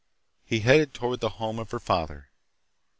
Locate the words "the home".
1.19-1.59